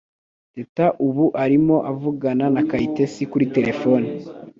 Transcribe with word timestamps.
Teta 0.53 0.85
ubu 1.07 1.25
arimo 1.43 1.77
avugana 1.91 2.45
na 2.53 2.61
kayitesi 2.69 3.21
kuri 3.31 3.45
terefone. 3.55 4.07